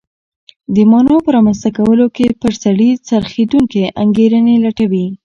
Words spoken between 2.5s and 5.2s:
سړي څرخېدونکې انګېرنې لټوي.